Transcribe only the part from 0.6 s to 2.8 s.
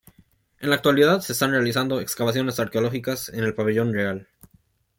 la actualidad se están realizando excavaciones